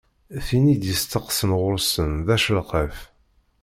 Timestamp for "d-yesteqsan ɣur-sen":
0.81-2.11